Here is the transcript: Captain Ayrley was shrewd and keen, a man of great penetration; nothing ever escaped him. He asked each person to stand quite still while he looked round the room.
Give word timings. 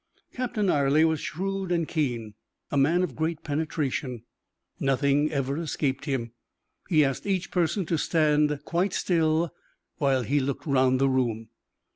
Captain 0.33 0.65
Ayrley 0.67 1.05
was 1.05 1.19
shrewd 1.19 1.71
and 1.71 1.87
keen, 1.87 2.33
a 2.71 2.75
man 2.75 3.03
of 3.03 3.15
great 3.15 3.43
penetration; 3.43 4.23
nothing 4.79 5.31
ever 5.31 5.59
escaped 5.59 6.05
him. 6.05 6.31
He 6.89 7.05
asked 7.05 7.27
each 7.27 7.51
person 7.51 7.85
to 7.85 7.99
stand 7.99 8.61
quite 8.65 8.93
still 8.93 9.53
while 9.97 10.23
he 10.23 10.39
looked 10.39 10.65
round 10.65 10.99
the 10.99 11.07
room. 11.07 11.49